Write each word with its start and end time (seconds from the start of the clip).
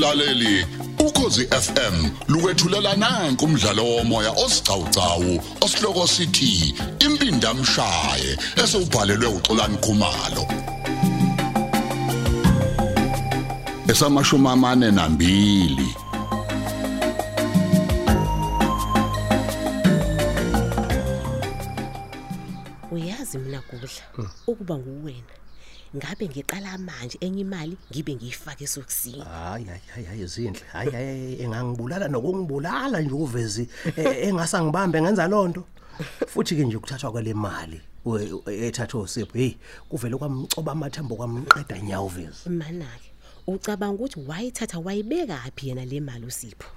mlaleli 0.00 0.66
ukhosi 0.98 1.46
FM 1.46 2.10
lukwethulela 2.28 2.96
nanku 2.96 3.44
umdlalo 3.44 3.84
womoya 3.84 4.30
osiqhawqhawo 4.44 5.32
osihloko 5.60 6.06
sithi 6.06 6.74
impindi 7.04 7.46
amshaye 7.46 8.30
esubhalelwe 8.62 9.26
uXolani 9.36 9.76
Khumalo. 9.84 10.44
Esamashumi 13.90 14.48
amane 14.48 14.90
nambili. 14.90 15.88
Uyazi 22.92 23.38
mina 23.38 23.60
kudla 23.60 24.28
ukuba 24.46 24.74
nguwena. 24.78 25.39
Ngabe 25.96 26.28
ngiqala 26.28 26.78
manje 26.78 27.18
enye 27.20 27.40
imali 27.40 27.76
ngibe 27.90 28.14
ngiyifaka 28.14 28.64
esokusini? 28.64 29.20
Hayi 29.24 29.64
hayi 29.64 29.80
hayi 29.94 30.06
hayi 30.06 30.26
zinhle. 30.26 30.62
Hayi 30.72 30.90
hayi 30.90 31.42
engangibulala 31.42 32.08
nokungibulala 32.08 33.00
nje 33.00 33.14
uvezi 33.14 33.68
eh, 33.96 34.28
engasa 34.28 34.62
ngibambe 34.62 35.02
ngenza 35.02 35.26
lonto 35.28 35.64
futhi 36.26 36.56
ke 36.56 36.64
nje 36.64 36.76
ukuthathwa 36.76 37.10
kwale 37.12 37.34
mali 37.34 37.80
we- 38.04 38.42
ethathwa 38.66 39.00
usipho 39.02 39.38
hey 39.38 39.54
kuvele 39.88 40.16
kwamcoba 40.16 40.72
amathambo 40.72 41.16
kwamqeda 41.16 41.78
nyawo 41.80 42.08
vezi 42.08 42.48
manake 42.48 43.10
ucabanga 43.46 43.94
ukuthi 43.94 44.20
wayithatha 44.28 44.78
wayibeka 44.78 45.42
phi 45.56 45.68
yena 45.68 45.84
le 45.84 46.00
mali 46.00 46.26
usipho 46.26 46.68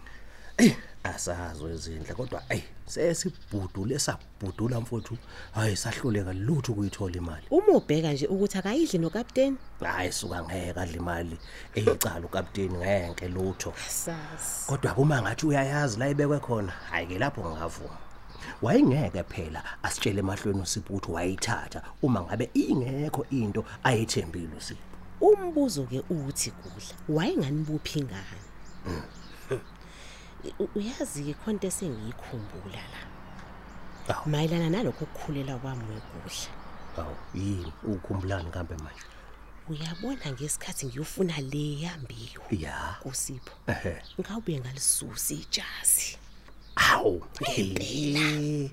Eh 0.58 0.75
asazi 1.03 1.66
ezindle 1.66 2.13
kodwa 2.13 2.41
ay 2.49 2.62
sesibhudule 2.85 3.99
sabhudula 3.99 4.80
mfowethu. 4.80 5.17
Hayi 5.52 5.75
sahluleka 5.75 6.34
lutho 6.34 6.71
ukuyithola 6.71 7.17
imali. 7.17 7.44
Uma 7.52 7.67
ubheka 7.77 8.13
nje 8.13 8.27
ukuthi 8.27 8.57
akayidli 8.57 8.99
nokapteni? 8.99 9.58
Hayi 9.80 10.11
suka 10.11 10.44
ngeke 10.44 10.80
adle 10.80 10.97
imali 10.97 11.38
eyicala 11.75 12.25
ukapteni 12.25 12.78
ngeke 12.78 13.28
lutho. 13.28 13.73
Sazi 13.88 14.67
kodwa 14.67 14.94
kuma 14.94 15.22
ngathi 15.22 15.45
uyayazi 15.45 16.00
la 16.00 16.09
ibekwe 16.09 16.39
khona 16.39 16.72
hayi 16.72 17.08
ke 17.08 17.19
lapho 17.19 17.41
ngavuma 17.41 17.97
wayengeke 18.61 19.23
phela 19.23 19.63
asitshele 19.83 20.19
emahlweni 20.19 20.61
usipho 20.61 20.94
ukuthi 20.94 21.11
wayithatha. 21.11 21.81
Uma 22.02 22.22
ngabe 22.22 22.50
ingekho 22.53 23.25
into 23.31 23.66
ayethembile 23.83 24.56
usipho 24.58 24.81
umbuzo 25.22 25.83
ke 25.83 26.03
uthi 26.09 26.52
kudla 26.52 26.95
wayenganibuphi 27.09 28.00
ingane? 28.00 28.39
U- 28.88 29.23
uyazi 30.75 31.23
ke 31.23 31.33
khonto 31.33 31.67
esengiyikhumbula 31.67 32.83
la. 32.94 33.02
Awu. 34.13 34.30
mayelana 34.30 34.69
nalokho 34.69 35.05
ukukhulela 35.05 35.58
kwami 35.58 35.83
wekudla 35.89 36.63
awu 36.97 37.16
yini? 37.33 37.73
Ukhumbulani 37.83 38.52
kambe 38.52 38.75
manje? 38.77 39.08
Uyabona 39.69 40.31
ngesikhathi 40.31 40.85
ngiyofuna 40.85 41.41
le 41.41 41.80
yambiyo 41.81 42.41
ya. 42.52 42.95
Kusipho. 43.02 43.55
Ehe. 43.67 44.02
Ngawubuye 44.19 44.59
ngalisusa 44.59 45.33
ijazi. 45.33 46.17
Awu 46.75 47.22
ngempela. 47.41 48.69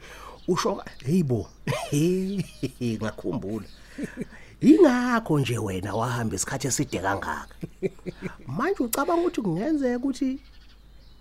usho 0.49 0.85
heyibo 0.99 1.49
ngakhumbula. 2.83 3.67
Ingakho 4.61 5.39
nje 5.39 5.59
wena 5.59 5.95
wahamba 5.95 6.37
isikhathi 6.37 6.67
eside 6.67 6.99
kangaka. 6.99 7.55
Manje 8.47 8.83
ucabanga 8.83 9.23
ukuthi 9.23 9.41
kungenzeka 9.43 9.97
ukuthi 9.97 10.41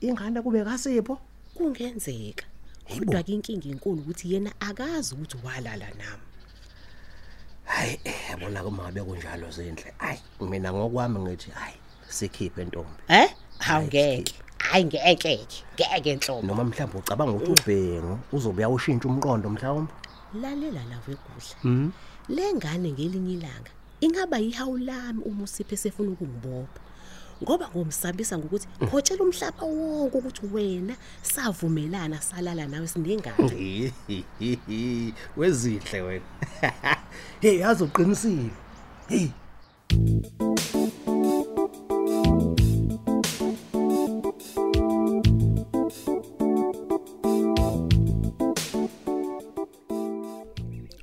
ingane 0.02 0.42
kube 0.42 0.64
kasipho? 0.64 1.19
Kungenzeka. 1.55 2.45
Hayibo. 2.86 3.05
kodwa 3.05 3.23
ke 3.23 3.31
inkinga 3.33 3.69
enkulu 3.69 4.02
ukuthi 4.02 4.33
yena 4.33 4.52
akazi 4.59 5.14
ukuthi 5.16 5.38
walala 5.44 5.89
nami. 6.00 6.25
Hayi 7.66 8.00
yabona 8.30 8.64
kuma 8.64 8.83
ngabe 8.83 9.02
kunjalo 9.02 9.52
zinhle. 9.52 9.94
Hayi 9.97 10.19
mina 10.41 10.73
ngokwami 10.73 11.19
ngithi 11.19 11.52
hayi 11.52 11.78
sikhiphe 12.09 12.66
ntombi. 12.66 13.02
Eh? 13.08 13.30
Awungeke 13.59 14.33
hayi 14.58 14.85
ngeke 14.85 15.47
ngeke 15.75 16.09
enhlobo 16.09 16.47
noma 16.47 16.63
mhlawumbe 16.63 16.97
ucabanga 16.97 17.34
ukuthi 17.38 17.51
ubhengu 17.51 18.19
uzobe 18.31 18.57
uyawushintsha 18.57 19.07
umqondo 19.07 19.50
mhlawumbe? 19.50 19.94
Lalela 20.41 20.84
la 20.90 20.97
wekudla 21.07 21.91
lengane 22.29 22.91
ngelinye 22.91 23.34
ilanga 23.34 23.72
ingaba 24.01 24.38
yihawu 24.38 24.78
lami 24.78 25.22
uma 25.25 25.44
usiphe 25.44 25.78
sefuna 25.78 26.12
ukungibopha? 26.12 26.79
Ngoba 27.44 27.69
ngomsabisa 27.69 28.38
ngokuthi 28.38 28.67
photshela 28.89 29.23
umhlaba 29.23 29.63
wonke 29.63 30.17
ukuthi 30.17 30.45
wena 30.53 30.95
savumelana 31.22 32.22
salala 32.22 32.67
nawe 32.67 32.88
sinengane. 32.88 33.94
Wezihle 35.38 36.01
wena. 36.01 36.25
Hey 37.41 37.59
yazi 37.59 37.83
uqinisile. 37.83 38.51
Hey. 39.07 39.31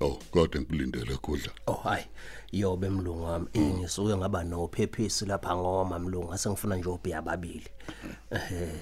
Oh 0.07 0.19
kodwa 0.31 0.61
ngilindele 0.63 1.17
kudla 1.17 1.53
oh 1.67 1.73
hayi. 1.73 2.05
Yobe 2.53 2.89
mlungu 2.91 3.23
wami 3.25 3.47
ngisuke 3.59 4.17
ngaba 4.17 4.45
nophephisi 4.45 5.27
lapha 5.27 5.57
ngoma 5.57 5.99
mlungu. 5.99 6.29
Ngase 6.29 6.51
ngifuna 6.51 6.77
nje 6.77 6.89
obhiya 6.89 7.19
ababili 7.19 7.69
ehe. 8.31 8.73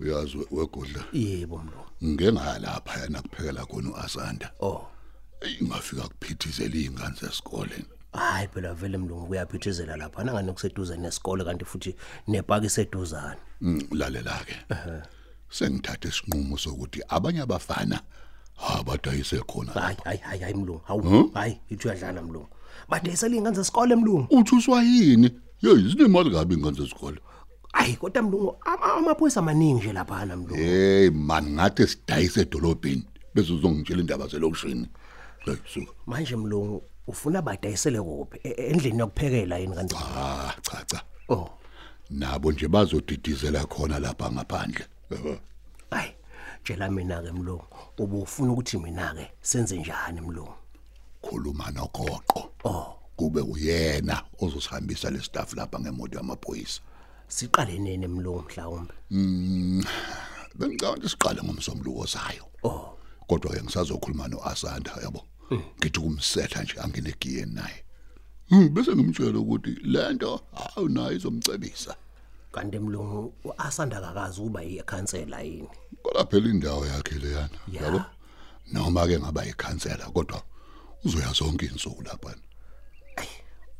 Uyazi 0.00 0.36
we- 0.38 0.46
wegudla? 0.50 1.04
Yebo 1.12 1.58
mlungu. 1.58 1.86
Ngengaya 2.04 2.58
lapha 2.58 3.00
yana 3.00 3.22
kuphekela 3.22 3.66
khona 3.66 3.90
uAsanda. 3.90 4.52
Oh. 4.60 4.86
Ingafika 5.60 6.02
kuphithizela 6.08 6.74
izingane 6.76 7.16
zesikole. 7.20 7.84
Hayi 8.12 8.48
phela 8.48 8.74
vele 8.74 8.98
mlungu 8.98 9.26
kuyaphithizela 9.26 9.96
lapha. 9.96 10.24
Nangani 10.24 10.52
kuseduze 10.52 10.96
nesikole 10.96 11.44
kanti 11.44 11.64
futhi 11.64 11.94
nepaki 12.28 12.68
seduzana 12.68 13.36
Mm, 13.62 13.82
lalela 13.92 14.40
ke 14.46 14.56
sengithatha 15.50 16.08
isinqumo 16.08 16.58
sokuthi 16.58 17.02
abanye 17.08 17.40
abafana 17.40 18.00
abadayise 18.68 19.36
khona 19.46 19.72
hayi 19.72 19.96
hayi 20.04 20.18
hayi 20.18 20.40
hayi 20.42 20.54
mlungu. 20.54 20.80
Hawu 20.84 21.30
hayi 21.34 21.60
ithi 21.70 21.88
uyadlala 21.88 22.22
mlungu. 22.22 22.48
Badayisela 22.88 23.36
ingane 23.36 23.56
zesikole 23.56 23.96
mlungu? 23.96 24.26
Uthi 24.30 24.54
uswayini 24.54 25.30
yeyi 25.62 25.88
zinemali 25.88 26.30
kabi 26.30 26.54
ingane 26.54 26.76
zesikole 26.76 27.18
hayi 27.72 27.94
kodwa 27.96 28.22
mlungu 28.22 28.56
ama- 28.64 28.94
amaphoyisa 28.94 29.40
amaningi 29.40 29.80
nje 29.80 29.92
lapha 29.92 30.26
mlungu. 30.26 30.54
Hey 30.54 31.10
man 31.10 31.50
ngathi 31.52 31.86
sidayise 31.86 32.40
edolobheni 32.40 33.04
bese 33.34 33.52
uzongitshela 33.52 34.00
indaba 34.00 34.26
zelokushini 34.26 34.86
hey 35.44 35.54
suka. 35.74 35.92
Manje 36.06 36.36
mlungu 36.36 36.82
ufuna 37.06 37.42
badayisele 37.42 38.00
kuphi? 38.00 38.38
E- 38.44 38.48
e- 38.48 38.66
endlini 38.70 38.98
yokuphekela 38.98 39.58
yini 39.58 39.74
kanti 39.74 39.96
ah 39.98 40.54
cha 40.62 40.84
cha. 40.86 41.02
Oh. 41.28 41.50
Nabo 42.10 42.52
nje 42.52 42.68
bazodidizela 42.68 43.64
khona 43.66 43.98
lapha 43.98 44.30
ngaphandle. 44.32 44.84
Yebo. 45.10 45.36
hayi 45.90 46.10
tshela 46.64 46.90
mina 46.90 47.22
ke 47.22 47.32
mlungu 47.32 47.66
ubufuna 47.98 48.52
ukuthi 48.52 48.78
mina 48.78 49.14
ke 49.14 49.30
senze 49.42 49.78
njani 49.78 50.20
mlungu? 50.20 50.54
Khuluma 51.22 51.70
nogoqo. 51.70 52.50
Oh. 52.64 52.96
Kube 53.16 53.40
uyena 53.40 54.22
ozosihambisa 54.40 55.10
le 55.10 55.20
staff 55.20 55.54
lapha 55.54 55.80
ngemoto 55.80 56.18
yamaphoyisa. 56.18 56.80
Siqale 57.28 57.78
nini 57.78 58.06
mlungu 58.06 58.42
mhlawumbe? 58.42 58.94
Bengicabanga 60.54 60.90
ukuthi 60.90 61.08
siqale 61.08 61.42
ngomsombuluko 61.42 62.06
sayo 62.06 62.44
oh. 62.62 62.96
Kodwa 63.26 63.52
ke 63.54 63.62
ngisazokhuluma 63.62 64.28
noAsanda 64.28 64.92
yabo? 65.02 65.24
Ngithi 65.78 66.00
kumsetha 66.00 66.62
nje 66.62 66.80
angene 66.80 67.10
egiyeni 67.10 67.54
naye. 67.54 67.84
Hmm 68.48 68.68
bese 68.68 68.94
ngimtshela 68.94 69.38
ukuthi 69.38 69.70
lento 69.82 70.40
awu 70.76 70.88
nayo 70.88 71.12
izomcebisa. 71.12 71.96
Kanti 72.52 72.78
mlungu 72.78 73.34
asanda 73.58 74.00
kakazi 74.00 74.40
uba 74.40 74.62
yikhansela 74.62 75.40
yini? 75.40 75.68
Kodwa 76.02 76.26
phela 76.26 76.48
indawo 76.48 76.86
yakhe 76.86 77.14
leyana 77.18 77.58
Ya. 77.72 77.82
yabo? 77.82 78.00
Noma 78.72 79.06
ke 79.06 79.18
ngaba 79.18 79.44
yikhansela 79.44 80.06
kodwa 80.10 80.42
uzoya 81.04 81.32
zonke 81.32 81.66
insuku 81.66 82.02
lapha. 82.02 82.34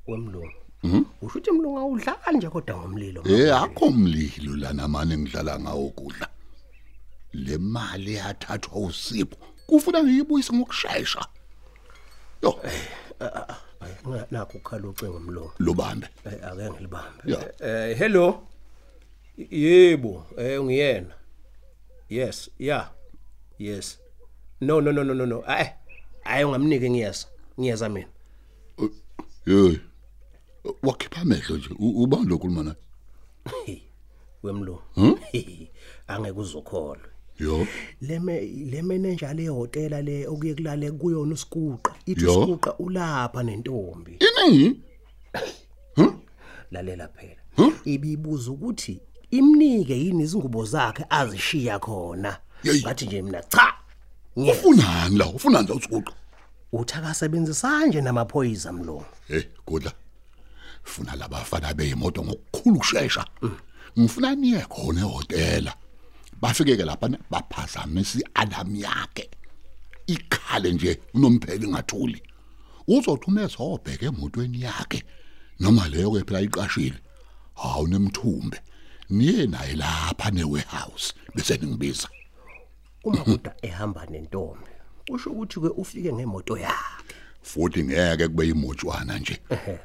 Wemlungu. 0.09 0.53
Usho 0.83 1.05
ukuthi 1.23 1.51
mlungu 1.51 1.79
awudlali 1.79 2.37
nje 2.39 2.49
kodwa 2.49 2.77
ngomlilo 2.77 3.23
eh 3.29 3.57
akho 3.63 3.85
umlilo 3.87 4.57
lana 4.57 4.89
manje 4.89 5.17
ngidlala 5.19 5.61
ngawo 5.61 5.91
kudla. 5.91 6.29
Le 7.33 7.59
mali 7.59 8.15
yathathwa 8.15 8.81
usipho 8.81 9.37
kufuna 9.67 10.03
ngiyibuyise 10.03 10.53
ngokusheshsha 10.53 11.27
yo. 12.43 12.61
Hayi, 13.81 13.95
nga- 14.09 14.27
nakho 14.31 14.59
ukukhala 14.59 14.89
ucingo 14.89 15.19
mlungu. 15.21 15.53
Lobambe 15.59 16.09
Eh, 16.27 16.45
ake 16.49 16.71
ngilibambe 16.71 17.23
Ya. 17.27 17.39
eh 17.61 17.99
hello? 17.99 18.43
Yebo 19.51 20.27
eh 20.39 20.63
ngiyena 20.63 21.15
yes 22.09 22.51
yeah 22.59 22.91
yes. 23.59 23.99
No 24.61 24.81
no 24.81 24.93
no 24.93 25.05
no 25.05 25.15
no 25.15 25.27
no. 25.27 25.43
Ay 25.47 25.67
ayi 26.25 26.45
ungamnike 26.45 26.91
ngiyeza. 26.91 27.27
Ngiyeza 27.61 27.89
mina. 27.89 28.09
Hey 29.45 29.79
wakhipha 30.83 31.21
amehlo 31.21 31.57
nje. 31.57 31.69
U- 31.79 32.03
ubani 32.03 32.27
lokhuluma 32.27 32.63
naye? 32.63 33.83
Wemlungu 34.43 34.83
angeke 36.07 36.39
uzokholwa 36.41 37.09
yo. 37.39 37.67
Leme 38.01 38.41
le 38.41 38.83
manager 38.83 39.35
le 39.35 39.49
hotel 39.49 40.05
le 40.05 40.27
okuye 40.27 40.55
kulale 40.55 40.91
kuyona 40.91 41.35
usikuqa 41.35 41.95
ithi 42.07 42.27
usikuqa 42.27 42.79
ulapha 42.79 43.43
nentombi. 43.43 44.19
Ini 44.21 44.81
lalela 46.71 47.09
phela. 47.09 47.41
Ibibuza 47.85 48.51
ukuthi 48.51 49.01
imnike 49.31 49.95
yini 49.99 50.23
izingubo 50.25 50.65
zakhe 50.65 51.05
azishiya 51.11 51.79
khona? 51.79 52.37
Yeyi. 52.65 52.81
ngathi 52.83 53.07
nje 53.07 53.23
mina 53.23 53.43
cha 53.43 53.75
Nye- 54.37 54.53
ufunani 54.53 55.17
la? 55.19 55.27
Ufunani 55.27 55.69
la 55.69 55.75
usuqa 55.75 56.13
uthi 56.73 56.95
akasebenzisa 56.95 57.87
nje 57.87 58.01
namaphoyisa 58.01 58.73
mlungu. 58.73 59.05
Hey 59.29 59.43
godla 59.67 59.93
funa 60.85 61.17
labafana 61.17 61.75
beyimoto 61.75 62.25
ngokukhulu 62.25 62.79
kusheshsha 62.79 63.27
ngifuna 63.99 64.35
niye 64.35 64.61
khona 64.61 65.01
ehotela 65.01 65.75
bafike 66.41 66.77
ke 66.77 66.85
lapha 66.85 67.09
baphazamisa 67.31 68.19
ialarm 68.19 68.77
yakhe. 68.77 69.31
Ikhale 70.07 70.73
nje 70.73 71.01
unompheli 71.15 71.69
ngathuli 71.69 72.23
uzothuma 72.89 73.43
ezobheka 73.43 74.07
emotweni 74.07 74.63
yakhe. 74.63 75.03
Noma 75.61 75.89
leyo 75.89 76.11
ke 76.11 76.25
phela 76.25 76.41
iqashile 76.41 76.99
hawu 77.55 77.87
nemthumbe 77.89 78.61
niye 79.11 79.47
naye 79.47 79.75
lapha 79.75 80.31
ne 80.31 80.45
warehouse 80.45 81.15
bese 81.35 81.57
ningibiza. 81.57 82.09
Uma 83.05 83.25
kodwa 83.25 83.55
ehamba 83.63 84.07
nentombi 84.07 84.71
usho 85.11 85.31
ukuthi 85.31 85.61
ke 85.61 85.67
ufike 85.67 86.13
ngemoto 86.13 86.59
yakhe. 86.59 87.15
Futhi 87.43 87.85
ngeke 87.85 88.29
kube 88.29 88.49
imotshwana 88.49 89.19
nje. 89.19 89.41
Eh, 89.51 89.79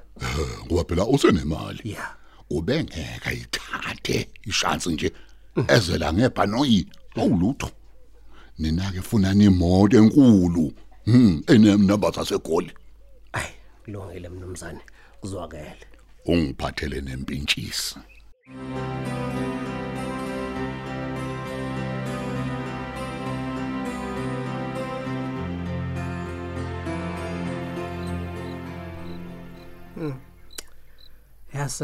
ngoba 0.65 0.83
phela 0.83 1.05
usenemali. 1.07 1.81
Ya. 1.83 2.15
Ubengeke 2.49 3.29
ayithathe 3.29 4.29
ishansi 4.43 4.89
nje 4.89 5.11
ezela 5.67 6.13
ngebhanoyi 6.13 6.87
awulutho. 7.15 7.71
Nina 8.59 8.91
ke 8.91 9.01
funa 9.01 9.31
imoto 9.31 9.97
enkulu. 9.97 10.73
Hm 11.05 11.43
enemnamba 11.47 12.11
zasegoli. 12.11 12.71
Ay 13.33 13.49
kulungile 13.85 14.29
mnumzane. 14.29 14.79
Kuzwakele. 15.21 15.85
Ungiphathele 16.25 17.01
nempintshisi. 17.01 17.95
Yase 18.45 18.57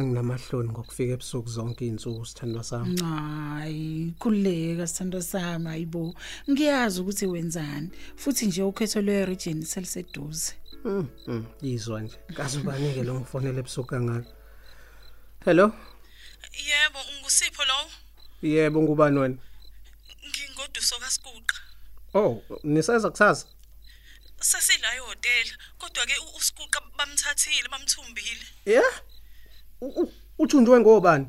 nginamahloni 0.03 0.69
ngokufika 0.69 1.13
ebusuku 1.13 1.49
zonke 1.49 1.85
izinsuku 1.85 2.25
sithandwa 2.25 2.63
sami. 2.63 3.01
Hayi 3.01 4.13
khuleka 4.19 4.87
sithando 4.87 5.21
sami 5.21 5.65
hayibo. 5.65 6.13
Ngiyazi 6.49 7.01
ukuthi 7.01 7.25
wenzani 7.25 7.89
futhi 8.15 8.45
nje 8.45 8.63
ukhetho 8.63 9.01
lwe 9.01 9.25
region 9.25 9.61
seliseduze. 9.61 10.53
Mm, 10.85 11.07
mm, 11.27 11.45
yizwa 11.61 12.01
nje. 12.01 12.17
Kaze 12.35 12.59
ubanike 12.59 13.03
lo 13.03 13.19
ngifonele 13.19 13.59
ebusuku 13.59 13.87
kangaka. 13.87 14.29
Hello? 15.45 15.73
Yebo, 16.67 16.99
ngusipho 17.21 17.65
lo. 17.65 17.91
yebo 18.41 18.81
ngubani 18.81 19.19
wena 19.19 19.37
Ngingoduso 20.27 20.99
kaSikuqa. 20.99 21.55
oh 22.13 22.43
niseza 22.63 23.09
kusasa 23.09 23.47
Sasila 24.41 24.95
ehotel, 24.95 25.47
kodwa 25.77 26.05
ke 26.05 26.15
uSikuqa 26.37 26.81
bamthathile, 26.97 27.69
bamthumbile. 27.69 28.45
yeah 28.65 29.01
U- 29.81 30.01
u- 30.01 30.13
uthunjwe 30.39 30.79
ngobani 30.79 31.27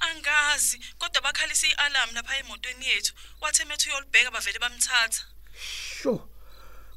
Angazi, 0.00 0.78
kodwa 0.98 1.22
bakhalisa 1.22 1.66
ialarm 1.66 2.14
lapha 2.14 2.36
emotweni 2.38 2.86
yethu. 2.86 3.14
Wathi 3.40 3.62
emethu 3.62 3.88
uyolibheka 3.90 4.30
bavele 4.30 4.58
bamthatha. 4.58 5.22
sure 6.02 6.20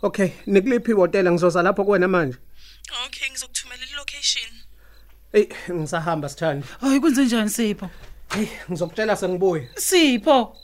okay 0.02 0.30
nikuliphi 0.46 0.92
ihotela 0.92 1.32
ngizoza 1.32 1.62
lapho 1.64 1.84
kuwena 1.86 2.08
manje 2.08 2.38
Okay, 3.06 3.30
ngizokuthumela 3.30 3.86
ilocation. 3.86 4.52
Hey 5.34 5.48
ngisahamba 5.72 6.30
sithandi 6.30 6.66
hayi 6.82 7.00
kwenze 7.00 7.26
njani 7.26 7.50
sipho? 7.50 7.90
Hey 8.34 8.48
ngizokutshela 8.70 9.16
sengibuye. 9.16 9.70
Sipho! 9.76 10.56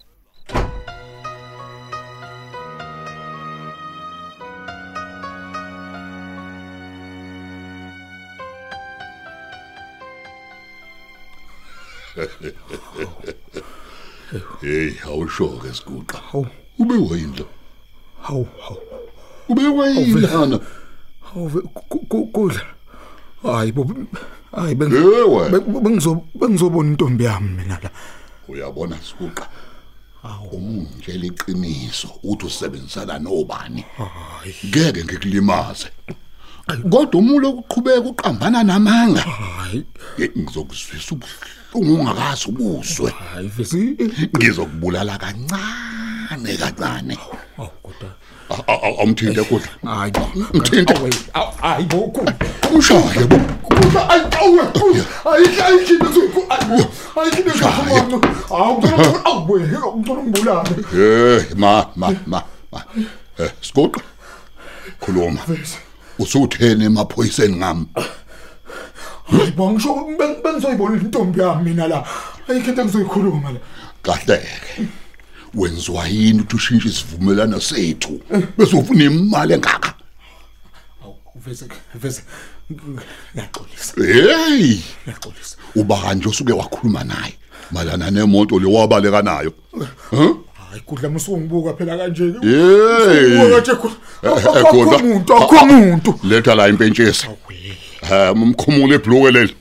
Hey 14.62 14.94
awushoke 15.06 15.74
siguqa. 15.74 16.18
Hawu. 16.18 16.48
ube 16.80 16.94
wayini 16.94 17.46
hawu 18.22 18.48
hawu. 18.62 18.82
Ube 19.50 19.68
wayini 19.68 20.22
lana 20.22 20.60
hawu 21.22 21.50
kudla. 22.34 22.62
Hayi 23.44 23.72
bo 23.72 24.08
hayi 24.58 24.76
Ewe. 24.82 25.50
bengizo 25.84 26.22
bengizobona 26.36 26.90
intombi 26.90 27.24
yami 27.24 27.50
mina 27.50 27.78
la. 27.84 27.90
Uyabona 28.48 28.98
siguqa 28.98 29.48
umungitshela 30.52 31.26
iqiniso 31.26 32.10
uthi 32.24 32.46
usebenzisana 32.46 33.20
nobani? 33.20 33.86
Hayi. 33.98 34.56
Ngeke 34.66 35.04
ngikulimaze. 35.04 35.88
Kodwa 36.92 37.20
umulo 37.20 37.50
ukuqhubeka 37.50 38.10
uqambana 38.10 38.64
namanga. 38.64 39.22
Hayi. 39.22 39.86
Eh, 40.20 40.32
ngizokuzwisa 40.38 41.16
ubuhlungu 41.16 42.02
ungakazi 42.02 42.46
ubuswe 42.50 43.12
hayi 43.12 43.48
vesi 43.48 43.98
ngizokubulala 44.38 45.18
kancane. 45.18 45.97
Kancane 46.32 47.18
hawu 47.58 47.70
kodwa 47.84 48.10
A- 48.50 48.64
a- 48.68 48.82
a- 48.88 49.04
amthinte 49.04 49.44
kodwa 49.44 49.68
hayi 49.86 50.12
Mthinte. 50.54 50.94
Awu, 51.34 51.52
hayi 51.62 51.86
bo 51.86 51.98
kudla 52.08 52.34
umshaye 52.74 53.24
bo 53.28 53.38
kudla 53.64 54.10
ayi 54.10 54.22
awu 54.42 54.58
kudla 54.74 55.06
ayi 55.32 55.46
ayi 55.66 55.80
khiphe 55.86 56.08
zoku 56.14 56.44
ayi 57.20 57.32
khiphe 57.32 57.52
zoku 57.60 58.20
hawu 58.50 58.82
awu 59.26 59.46
bo 59.46 59.60
ngicela 59.60 60.24
ngibulale 60.24 60.76
Eh 60.96 61.46
ma 61.56 61.86
ma 61.96 62.10
ma 62.26 62.42
ma. 62.72 62.82
Eh 63.40 63.52
sikuqa. 63.62 64.02
Khuluma. 65.00 65.40
Usuthene 66.20 66.86
emaphoyiseni 66.86 67.56
ngami. 67.58 67.86
hayi 69.32 69.52
bo 69.52 69.72
ngisho 69.72 69.90
beng- 70.20 70.42
bengizoyibona 70.44 70.96
intombi 71.02 71.40
yami 71.42 71.64
mina 71.64 71.88
la 71.88 72.04
ayikho 72.48 72.70
into 72.70 72.82
engizoyikhuluma 72.82 73.52
la 73.52 73.60
Kahleke. 74.04 74.88
Wenziwa 75.58 76.08
yini 76.08 76.40
ukuthi 76.42 76.56
ushintshe 76.56 76.90
isivumelano 76.90 77.60
sethu? 77.62 78.22
Bese 78.58 78.76
ufuna 78.76 79.04
imali 79.04 79.54
engaka? 79.54 79.94
hawu 81.02 81.16
vese 81.46 81.66
vese 81.96 82.22
ngiyaxolisa 82.72 83.94
Hey! 83.98 84.80
ngiyaxolisa 85.06 85.58
Uba 85.76 85.98
kanje 85.98 86.28
usuke 86.30 86.54
wakhuluma 86.54 87.04
naye 87.04 87.34
malana 87.72 88.12
nemoto 88.12 88.60
le 88.60 88.66
wabaleka 88.68 89.22
nayo. 89.22 89.54
Huh? 90.10 90.38
hayi 90.70 90.82
kudla 90.86 91.10
musungibuka 91.10 91.74
phela 91.74 91.98
kanje 91.98 92.24
Hey! 92.24 93.36
Ubuka 93.36 93.62
kanje 93.62 93.76
kudla 93.76 93.98
Eh, 94.24 94.32
eh, 94.32 94.58
akho 94.58 94.70
Kudla. 94.78 94.98
umuntu 94.98 95.34
akho 95.36 95.56
umuntu 95.56 96.20
Letha 96.24 96.56
la 96.56 96.68
impentshisi. 96.70 97.28
Eh 98.12 98.32
umkhumulo 98.34 98.96
ebhluke 98.96 99.32
leli. 99.32 99.56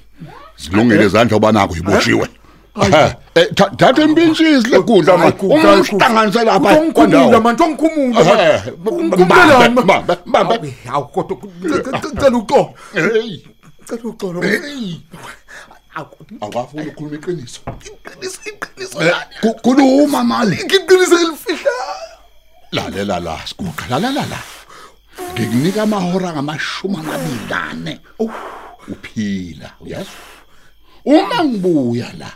Zilungile 0.57 1.07
izandla 1.07 1.37
obanako 1.37 1.77
iboshiwe. 1.77 2.29
Eh 2.77 2.85
eh, 2.87 2.91
tha- 2.91 3.17
thatha 3.45 4.03
impentshisi 4.03 4.69
lekudla 4.71 5.13
Hayi, 5.19 5.23
manje. 5.23 5.37
kudla, 5.39 5.73
Umhlanganise 5.73 6.45
lapha. 6.45 6.79
Ungikhumula 6.81 7.41
manje 7.41 7.65
ungikhumula 7.65 8.21
Eh, 8.21 8.63
Ungikhumulelani 8.87 9.69
mbambe, 9.69 9.83
mbambe, 9.83 10.17
mbambe. 10.27 10.75
Hawu, 10.87 11.05
hawu 11.05 11.09
kodwa 11.09 11.37
cela 12.21 12.37
uxolo 12.39 12.75
Hey. 12.95 13.41
cela 13.89 14.03
uxolo 14.05 14.41
Hey. 14.43 15.01
Hawu, 15.89 16.09
Awafuna 16.41 16.83
ukukhuluma 16.83 17.17
iqiniso. 17.17 17.61
iqiniso 17.87 18.41
iqiniso 18.51 19.03
Eh, 19.03 19.15
ku- 19.41 19.55
Khuluma 19.63 20.25
mali. 20.25 20.57
iqiniso 20.57 21.17
elifihla 21.19 21.71
Lalela 22.73 23.21
la 23.21 23.39
sikuqa 23.47 23.85
lalela 23.91 24.25
la. 24.33 24.39
Ngikunika 25.33 25.83
amahora 25.83 26.33
ngamashumi 26.33 26.97
amabili 26.97 28.01
uphila 28.89 29.71
yes 29.85 30.07
uma 31.05 31.45
ngibuya 31.45 32.13
la 32.19 32.31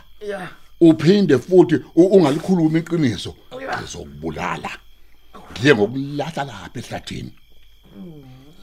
uphinde 0.81 1.37
futhi 1.37 1.75
u- 1.95 2.05
ungalikhuluma 2.15 2.79
iqiniso. 2.79 3.35
Ngizokubulala. 3.79 4.69
Ngiye 5.51 5.75
ngokulahla 5.75 6.43
lapha 6.43 6.79
ehlathini. 6.79 7.31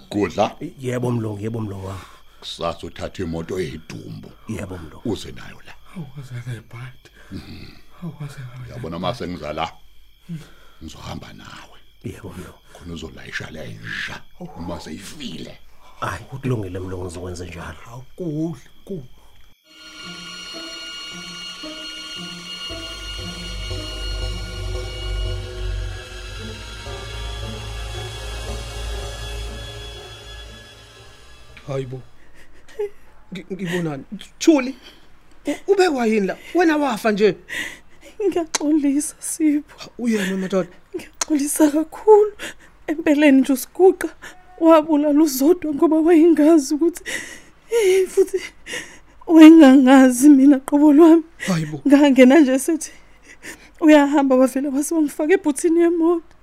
Kudla? 0.09 0.57
Yebo 0.81 1.11
mlungu 1.11 1.41
yebo 1.41 1.61
mlungu 1.61 1.87
wami. 1.87 2.01
Kusasa 2.41 2.87
uthatha 2.87 3.23
imoto 3.23 3.61
eyidumbu. 3.61 4.31
Yebo 4.49 4.79
mlungu. 4.79 5.03
Uze 5.11 5.33
nayo 5.33 5.61
la. 5.67 5.75
Awazalebhadi 5.97 7.09
awazalebhadi 8.03 8.71
yabona 8.71 8.99
mase 8.99 9.29
ngizala 9.29 9.73
ngizohamba 10.83 11.33
nawe. 11.33 11.79
Yebo 12.05 12.29
mlungu. 12.33 12.59
Khona 12.73 12.95
uzolayisha 12.95 13.51
lenja 13.51 14.23
uma 14.57 14.81
seyifile 14.81 15.59
hayi 16.01 16.25
kulungile 16.25 16.79
mlungu 16.79 17.05
ngizokwenza 17.05 17.45
njalo. 17.45 17.79
Awukudla 17.91 18.71
kudla 18.85 19.05
hayibo 31.69 32.01
Ngi- 33.33 33.47
ngibonani 33.53 34.05
thuli 34.39 34.75
U- 35.47 35.73
ubekwa 35.73 36.07
yini 36.07 36.27
la? 36.27 36.37
Wena 36.55 36.77
wafa 36.77 37.13
nje. 37.13 37.35
Ngiyaxolisa 38.27 39.15
sipho. 39.19 39.91
Uyena 39.99 40.37
madoda? 40.37 40.69
Ngiyaxolisa 40.97 41.71
kakhulu. 41.71 42.33
Empeleni 42.87 43.41
nje 43.41 43.53
usiguqa 43.53 44.09
wabulala 44.61 45.23
uzodwa 45.23 45.75
ngoba 45.75 45.97
wayingazi 46.01 46.75
ukuthi 46.75 47.03
eh 47.71 48.09
futhi 48.09 48.41
wayengangazi 49.27 50.29
mina 50.29 50.59
qobo 50.61 50.93
lwami. 50.93 51.23
Hayibo 51.47 51.81
ngangena 51.89 52.41
nje 52.41 52.59
sethi 52.59 52.91
uyahamba 53.81 54.37
wavela 54.37 54.69
wasongifaka 54.71 55.33
ebhuthini 55.35 55.81
yemoto. 55.81 56.35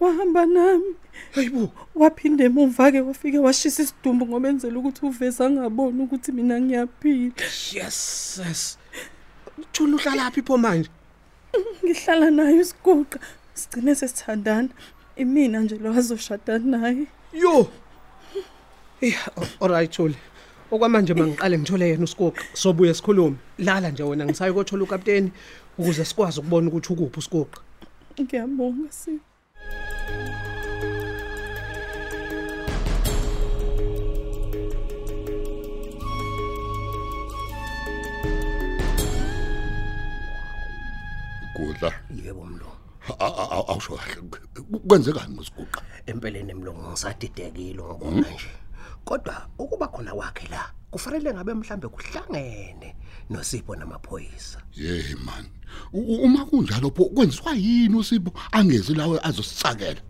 Wahamba 0.00 0.46
nami. 0.46 0.94
Hayibo 1.34 1.72
waphinde 1.94 2.44
emuva 2.44 2.92
ke 2.92 3.00
wafike 3.00 3.38
washisa 3.38 3.82
isidumbu 3.82 4.26
ngoba 4.26 4.48
enzela 4.48 4.78
ukuthi 4.78 5.06
uveza 5.06 5.46
angaboni 5.46 6.02
ukuthi 6.02 6.32
mina 6.32 6.60
ngiyaphila. 6.60 7.32
Yes 7.72 8.40
yes. 8.46 8.78
Thula 9.72 9.96
uhlala 9.96 10.16
laphi 10.16 10.42
pho 10.42 10.58
manje? 10.58 10.90
Ngihlala 11.84 12.30
naye 12.30 12.60
isiguqa 12.60 13.18
sigcine 13.54 13.94
sesithandana. 13.94 14.68
Imina 15.16 15.60
nje 15.60 15.78
lo 15.78 15.90
azoshada 15.90 16.58
naye. 16.58 17.06
Yo. 17.32 17.70
Eh 19.00 19.14
alright 19.60 19.92
Thuli 19.92 20.16
okwamanje 20.70 21.14
mangiqale 21.14 21.58
ngithole 21.58 21.88
yena 21.88 22.04
uSikoqa 22.04 22.42
sobuye 22.54 22.94
sikhulume. 22.94 23.36
Lala 23.58 23.90
nje 23.90 24.02
wena 24.02 24.24
ngisayi 24.24 24.50
ukuthola 24.50 24.84
ukapteni 24.84 25.30
ukuze 25.78 26.04
sikwazi 26.04 26.40
ukubona 26.40 26.68
ukuthi 26.68 26.92
ukuphi 26.92 27.18
uSikoqa 27.18 27.60
ngiyabonga 28.20 28.92
sipho 28.92 29.33
kudla 41.74 41.92
yebo 42.24 42.44
mlo. 42.44 42.66
A- 43.08 43.24
a- 43.24 43.48
a- 43.50 43.68
awusho 43.68 43.96
kahle. 43.96 44.22
Kwenzekani 44.88 45.34
ngosiguqa 45.34 45.82
empeleni 46.06 46.50
emlungu 46.50 46.82
ngisadidekile 46.90 47.82
ngibona 47.82 48.30
nje. 48.30 48.50
Kodwa 49.04 49.46
ukuba 49.58 49.88
khona 49.88 50.12
kwakhe 50.14 50.48
la 50.48 50.70
kufanele 50.90 51.34
ngabe 51.34 51.54
mhlambe 51.54 51.88
kuhlangene 51.88 52.96
nosipho 53.30 53.76
namaphoyisa. 53.76 54.58
Hey 54.70 55.14
man. 55.24 55.46
U- 55.92 56.00
u- 56.00 56.22
uma 56.24 56.44
kunjalo 56.46 56.90
pho 56.90 57.04
kwenziwa 57.04 57.52
yini 57.54 57.96
usipho? 57.96 58.32
Angezi 58.52 58.94
lawe 58.94 59.20
azositsakela 59.22 60.00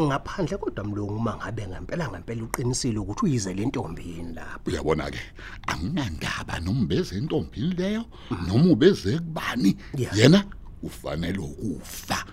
ngaphandle 0.00 0.56
kodwa 0.56 0.84
mlungu 0.84 1.16
uma 1.16 1.36
ngabe 1.36 1.66
ngempela 1.66 2.08
ngempela 2.08 2.44
uqinisile 2.44 2.98
ukuthi 2.98 3.24
uyize 3.24 3.54
le 3.54 3.66
ntombi 3.66 4.02
yini 4.02 4.32
lapho. 4.34 4.70
Uyabona 4.70 5.10
ke 5.10 5.18
anginandaba 5.66 6.60
noma 6.60 6.80
ubeze 6.82 7.16
entombini 7.18 7.74
leyo 7.74 8.04
noma 8.46 8.72
ubeze 8.72 9.18
kubani. 9.18 9.76
Yeah. 9.98 10.16
yena 10.18 10.44
ufanele 10.86 11.38
ukufa. 11.38 12.24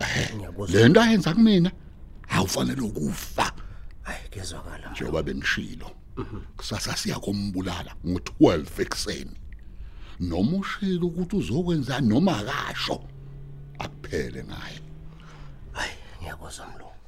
Eh, 0.00 0.34
ngiyakuzwa. 0.36 0.80
le 0.80 0.88
nto 0.88 1.00
ayenza 1.00 1.34
kumina? 1.34 1.70
Awufanele 2.28 2.80
ukufa. 2.80 3.52
Hayi 4.02 4.28
kezwakala 4.30 4.90
njengoba 4.90 5.22
bengishilo 5.22 5.90
kusasa 6.56 6.96
siya 6.96 7.18
kombulala 7.18 7.94
ngo12 8.04 8.82
ekseni 8.82 9.36
noma 10.20 10.56
ushilo 10.56 11.06
ukuthi 11.06 11.36
uzokwenza 11.36 12.00
noma 12.00 12.32
akasho 12.38 13.04
akuphele 13.78 14.44
ngaye. 14.44 14.80
Hayi 15.72 15.92
ngiyakuzwa 16.20 16.66
mlungu. 16.66 16.99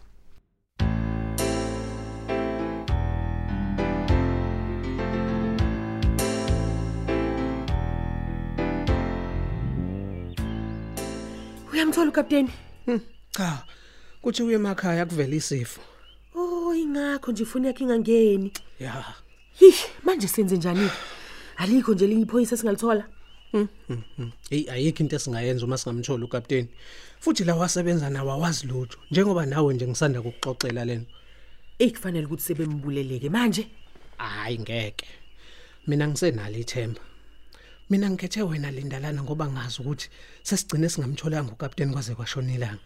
Uyamthola 11.73 12.11
ukapteni 12.11 12.51
cha 13.31 13.65
kuthi 14.23 14.43
uye 14.43 14.55
emakhaya 14.55 15.07
kuvela 15.07 15.35
isifo. 15.35 15.81
Oh 16.35 16.75
ingakho 16.75 17.33
nje 17.33 17.43
ifoni 17.43 17.67
yakhe 17.67 17.85
ingangeni. 17.85 18.53
Ya. 18.81 19.05
Hi 19.59 19.75
manje 20.05 20.29
senze 20.29 20.57
njani? 20.57 20.91
Alikho 21.57 21.95
nje 21.95 22.07
linye 22.07 22.23
iphoyisa 22.23 22.57
singalithola 22.57 23.05
hey 24.51 24.71
ayikho 24.71 25.03
into 25.03 25.17
esingayenza 25.17 25.67
uma 25.67 25.79
singamthola 25.79 26.25
ukapteni 26.25 26.69
futhi 27.21 27.45
la 27.45 27.55
wasebenza 27.55 28.11
nawe 28.11 28.31
awazi 28.33 28.67
lutho 28.67 28.99
njengoba 29.11 29.47
nawe 29.47 29.75
nje 29.75 29.87
ngisanda 29.87 30.21
ukuxoxela 30.21 30.85
lento 30.85 31.11
ekufanele 31.79 32.27
ukuthi 32.27 32.43
sebembuleleke 32.43 33.29
manje. 33.29 33.67
Hayi 34.19 34.59
ngeke. 34.59 35.07
Mina 35.87 36.09
ngisenalo 36.09 36.59
ithemba. 36.59 37.01
Mina 37.93 38.11
ngikhethe 38.11 38.43
wena 38.43 38.71
lindalana 38.71 39.23
ngoba 39.23 39.47
ngazi 39.53 39.77
ukuthi 39.83 40.09
sesigcine 40.43 40.89
singamtholanga 40.89 41.53
ukapteni 41.53 41.93
kwaze 41.93 42.15
kwashonelanga 42.15 42.81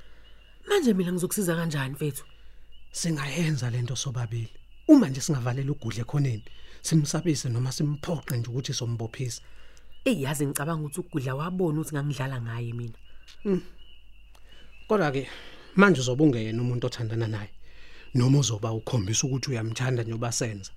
manje 0.69 0.95
mina 0.95 1.13
ngizokusiza 1.13 1.57
kanjani 1.57 1.95
mfethu? 1.95 2.25
Singayenza 2.93 3.71
lento 3.71 3.97
sobabili. 3.97 4.53
Uma 4.89 5.09
nje 5.09 5.21
singavalela 5.21 5.73
ugudle 5.73 6.05
khoneni 6.05 6.45
simsabise 6.83 7.49
noma 7.49 7.73
simphoqe 7.73 8.37
nje 8.37 8.49
ukuthi 8.51 8.75
sombophisa 8.75 9.43
eyazi 10.05 10.47
ngicabanga 10.47 10.83
ukuthi 10.87 11.01
ukudla 11.01 11.35
wabona 11.35 11.81
ukuthi 11.81 11.95
ngangidlala 11.95 12.41
ngaye 12.43 12.73
mina. 12.73 12.99
Kodwa 14.89 15.13
ke 15.13 15.29
manje 15.77 16.01
uzoba 16.01 16.25
ungeyena 16.25 16.63
umuntu 16.63 16.87
othandana 16.87 17.27
naye 17.27 17.51
noma 18.15 18.39
uzoba 18.39 18.73
ukhombisa 18.73 19.27
ukuthi 19.27 19.51
uyamthanda 19.51 20.03
njengoba 20.03 20.33
senza. 20.33 20.73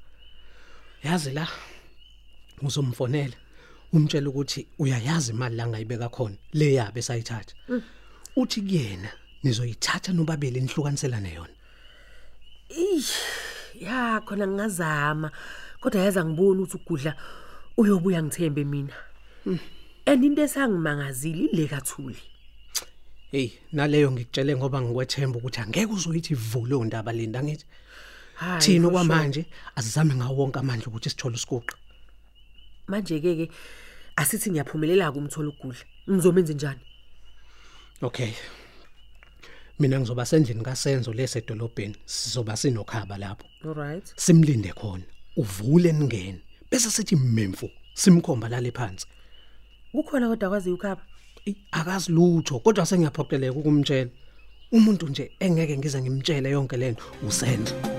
Yazi 1.03 1.31
la 1.31 1.47
uzomfonela. 2.61 3.48
Umtshela 3.93 4.29
ukuthi 4.29 4.67
uyayazi 4.79 5.31
imali 5.31 5.55
la 5.55 5.67
ngayibeka 5.67 6.09
khona 6.09 6.35
le 6.53 6.73
yabe 6.73 7.01
sayithatha 7.01 7.53
uthi 8.35 8.61
kuyena 8.61 9.09
nizoyithatha 9.43 10.13
nobabili 10.13 10.61
nihlukaniselane 10.61 11.33
yona 11.33 11.55
ya 13.79 14.21
khona 14.25 14.47
ngingazama 14.47 15.31
kodwa 15.81 16.01
yaza 16.01 16.25
ngibona 16.25 16.61
ukuthi 16.61 16.77
ukudla 16.77 17.15
uyobuya 17.77 18.23
ngithembe 18.23 18.63
mina. 18.63 18.93
And 20.05 20.23
into 20.23 20.41
esangimangazile 20.41 21.45
ile 21.45 21.67
kathuli. 21.67 22.17
Hey 23.31 23.51
naleyo 23.71 24.11
ngikutshele 24.11 24.55
ngoba 24.55 24.81
ngikwethemba 24.81 25.37
ukuthi 25.37 25.59
angeke 25.61 25.93
uzoyithi 25.93 26.35
vulo 26.35 26.85
ndaba 26.85 27.11
linda 27.13 27.43
ngithi 27.43 27.65
thina 28.59 28.89
kwamanje 28.89 29.45
asizame 29.75 30.15
ngawo 30.15 30.37
wonke 30.37 30.59
amandla 30.59 30.87
ukuthi 30.87 31.09
sithole 31.09 31.35
isikuqa 31.35 31.75
manje 32.89 33.19
ke 33.19 33.35
ke 33.35 33.45
asithi 34.15 34.49
ngiyaphumelela 34.51 35.11
kumthola 35.11 35.49
ukudla 35.49 35.83
ngizomenza 36.09 36.53
njani 36.53 36.81
Okay. 38.01 38.31
Mina 39.79 39.99
ngizoba 39.99 40.25
sendlini 40.25 40.63
kaSenzo 40.63 41.13
lesedolobheni. 41.13 41.95
Sizoba 42.05 42.55
sinokhaba 42.57 43.17
lapho. 43.17 43.45
alright 43.65 44.13
Simlinde 44.15 44.73
khona. 44.73 45.03
Uvule 45.37 45.91
ningene. 45.91 46.41
Bese 46.71 46.89
sithi 46.91 47.15
mmemfu 47.15 47.69
simkhomba 47.93 48.49
lale 48.49 48.71
phansi. 48.71 49.05
kukhona 49.91 50.27
kodwa 50.27 50.49
kwazi 50.49 50.71
ukhaba 50.71 51.01
Ey, 51.45 51.55
Akazi 51.71 52.11
lutho 52.11 52.59
kodwa 52.59 52.85
sengiyaphoqeleka 52.85 53.59
ukumtshela. 53.59 54.09
Umuntu 54.71 55.07
nje 55.07 55.31
engeke 55.39 55.77
ngize 55.77 56.01
ngimtshele 56.01 56.49
yonke 56.49 56.77
lento 56.77 57.03
uSenzo. 57.27 57.98